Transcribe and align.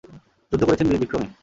যুদ্ধ 0.51 0.63
করেছেন 0.65 0.87
বীরবিক্রমে। 0.89 1.27